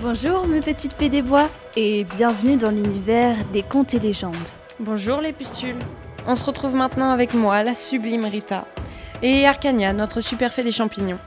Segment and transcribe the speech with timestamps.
[0.00, 4.36] Bonjour mes petites fées des bois et bienvenue dans l'univers des contes et légendes.
[4.78, 5.78] Bonjour les pustules.
[6.28, 8.64] On se retrouve maintenant avec moi, la sublime Rita,
[9.22, 11.18] et Arcania, notre super fée des champignons.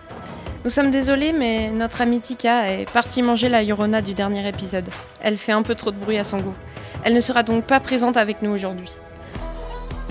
[0.63, 4.87] Nous sommes désolés, mais notre amie Tika est partie manger la Llorona du dernier épisode.
[5.19, 6.55] Elle fait un peu trop de bruit à son goût.
[7.03, 8.91] Elle ne sera donc pas présente avec nous aujourd'hui.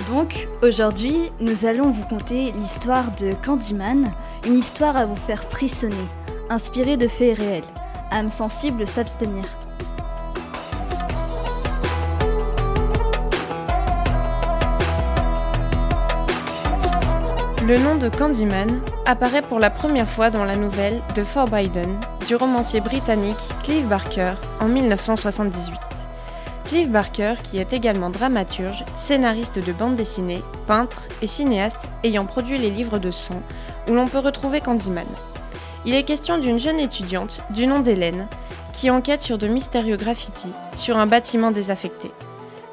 [0.06, 4.12] Donc, aujourd'hui, nous allons vous conter l'histoire de Candyman,
[4.45, 5.97] une histoire à vous faire frissonner,
[6.51, 7.65] inspirée de faits réels.
[8.11, 9.44] Âme sensible s'abstenir.
[17.66, 21.22] Le nom de Candyman apparaît pour la première fois dans la nouvelle de
[21.55, 25.78] Biden du romancier britannique Clive Barker en 1978.
[26.64, 32.58] Clive Barker, qui est également dramaturge, scénariste de bande dessinée, peintre et cinéaste ayant produit
[32.58, 33.41] les livres de son,
[33.88, 35.06] où l'on peut retrouver Candyman.
[35.86, 38.28] Il est question d'une jeune étudiante du nom d'Hélène
[38.75, 42.11] qui enquête sur de mystérieux graffitis sur un bâtiment désaffecté.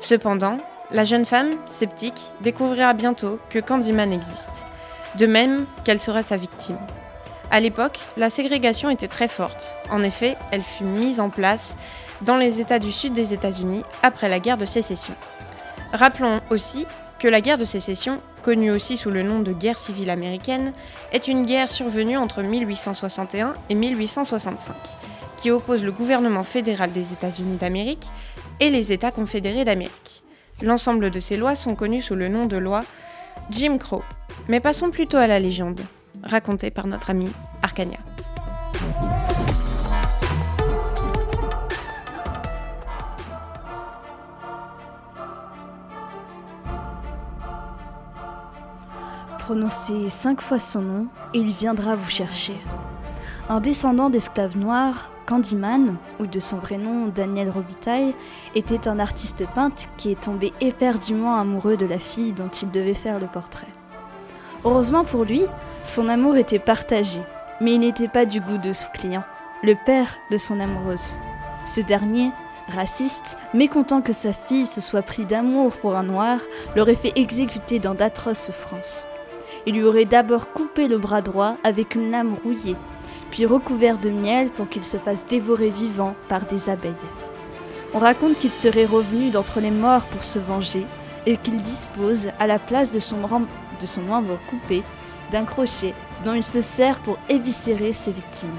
[0.01, 0.57] Cependant,
[0.91, 4.65] la jeune femme, sceptique, découvrira bientôt que Candyman existe,
[5.17, 6.77] de même qu'elle sera sa victime.
[7.49, 9.75] À l'époque, la ségrégation était très forte.
[9.89, 11.77] En effet, elle fut mise en place
[12.21, 15.15] dans les États du sud des États-Unis après la guerre de sécession.
[15.93, 16.85] Rappelons aussi
[17.19, 20.71] que la guerre de sécession, connue aussi sous le nom de guerre civile américaine,
[21.11, 24.73] est une guerre survenue entre 1861 et 1865,
[25.35, 28.07] qui oppose le gouvernement fédéral des États-Unis d'Amérique
[28.61, 30.23] et les États confédérés d'Amérique.
[30.61, 32.85] L'ensemble de ces lois sont connues sous le nom de loi
[33.49, 34.01] Jim Crow.
[34.47, 35.81] Mais passons plutôt à la légende,
[36.23, 37.29] racontée par notre ami
[37.61, 37.99] Arcania.
[49.47, 52.57] Prononcez cinq fois son nom et il viendra vous chercher.
[53.47, 58.13] Un descendant d'esclaves noirs, Candyman, ou de son vrai nom Daniel Robitaille,
[58.55, 62.93] était un artiste peintre qui est tombé éperdument amoureux de la fille dont il devait
[62.93, 63.71] faire le portrait.
[64.65, 65.43] Heureusement pour lui,
[65.81, 67.21] son amour était partagé,
[67.61, 69.23] mais il n'était pas du goût de son client,
[69.63, 71.15] le père de son amoureuse.
[71.63, 72.33] Ce dernier,
[72.67, 76.41] raciste, mécontent que sa fille se soit pris d'amour pour un noir,
[76.75, 79.07] l'aurait fait exécuter dans d'atroces souffrances.
[79.67, 82.77] Il lui aurait d'abord coupé le bras droit avec une lame rouillée,
[83.31, 86.93] puis recouvert de miel pour qu'il se fasse dévorer vivant par des abeilles.
[87.93, 90.85] On raconte qu'il serait revenu d'entre les morts pour se venger
[91.25, 94.83] et qu'il dispose, à la place de son, de son membre coupé,
[95.33, 98.49] d'un crochet dont il se sert pour éviscérer ses victimes.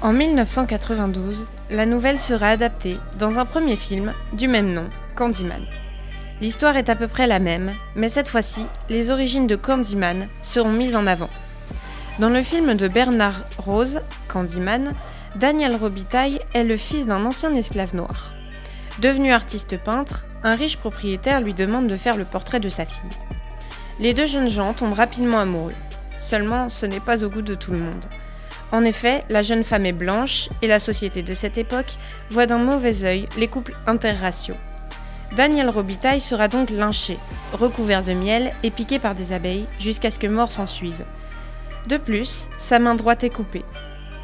[0.00, 5.64] En 1992, la nouvelle sera adaptée dans un premier film du même nom, Candyman.
[6.40, 10.70] L'histoire est à peu près la même, mais cette fois-ci, les origines de Candyman seront
[10.70, 11.30] mises en avant.
[12.20, 14.94] Dans le film de Bernard Rose, Candyman,
[15.34, 18.32] Daniel Robitaille est le fils d'un ancien esclave noir.
[19.00, 23.10] Devenu artiste peintre, un riche propriétaire lui demande de faire le portrait de sa fille.
[23.98, 25.74] Les deux jeunes gens tombent rapidement amoureux.
[26.20, 28.04] Seulement, ce n'est pas au goût de tout le monde.
[28.70, 31.96] En effet, la jeune femme est blanche et la société de cette époque
[32.30, 34.56] voit d'un mauvais œil les couples interraciaux.
[35.36, 37.18] Daniel Robitaille sera donc lynché,
[37.52, 41.04] recouvert de miel et piqué par des abeilles jusqu'à ce que mort s'en suive.
[41.86, 43.64] De plus, sa main droite est coupée.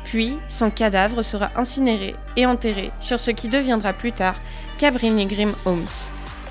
[0.04, 4.36] Puis, son cadavre sera incinéré et enterré sur ce qui deviendra plus tard
[4.76, 5.86] Cabrini Grim Homes,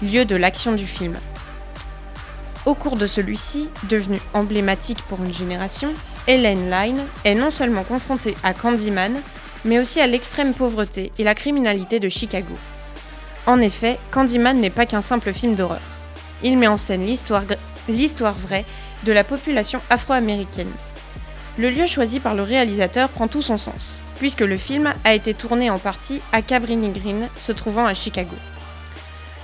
[0.01, 1.15] lieu de l'action du film.
[2.65, 5.93] Au cours de celui-ci, devenu emblématique pour une génération,
[6.25, 9.13] Helen Line est non seulement confrontée à Candyman,
[9.65, 12.53] mais aussi à l'extrême pauvreté et la criminalité de Chicago.
[13.45, 15.81] En effet, Candyman n'est pas qu'un simple film d'horreur.
[16.41, 18.65] Il met en scène l'histoire vraie
[19.03, 20.71] de la population afro-américaine.
[21.57, 25.33] Le lieu choisi par le réalisateur prend tout son sens, puisque le film a été
[25.33, 28.35] tourné en partie à Cabrini Green, se trouvant à Chicago.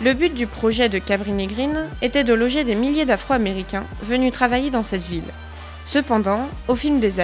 [0.02, 4.70] Le but du projet de Cabrini Green était de loger des milliers d'Afro-Américains venus travailler
[4.70, 5.24] dans cette ville.
[5.86, 7.20] Cependant, au, fil des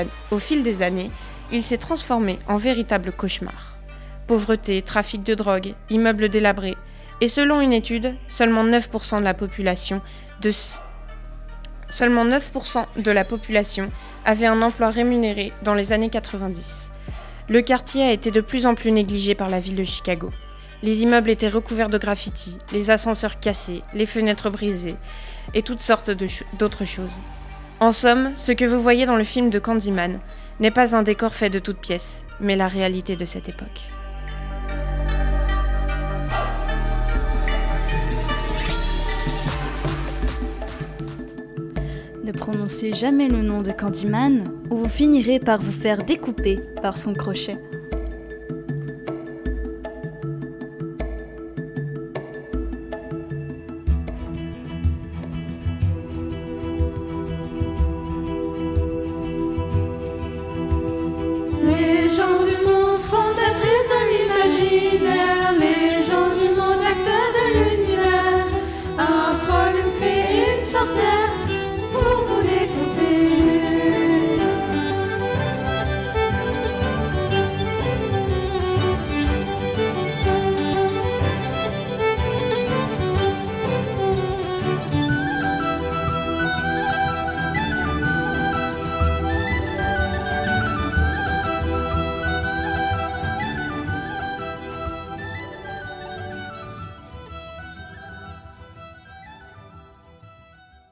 [0.82, 1.12] années,
[1.52, 3.78] il s'est transformé en véritable cauchemar.
[4.28, 6.78] Pauvreté, trafic de drogue, immeubles délabrés,
[7.22, 10.02] et selon une étude, seulement 9% de la population
[10.42, 10.52] de
[11.88, 13.92] Seulement 9% de la population
[14.26, 16.90] avait un emploi rémunéré dans les années 90.
[17.48, 20.32] Le quartier a été de plus en plus négligé par la ville de Chicago.
[20.82, 24.96] Les immeubles étaient recouverts de graffitis, les ascenseurs cassés, les fenêtres brisées
[25.54, 26.12] et toutes sortes
[26.60, 27.20] d'autres choses.
[27.82, 30.20] En somme, ce que vous voyez dans le film de Candyman
[30.62, 33.82] n'est pas un décor fait de toutes pièces, mais la réalité de cette époque.
[42.24, 46.96] Ne prononcez jamais le nom de Candyman ou vous finirez par vous faire découper par
[46.96, 47.58] son crochet.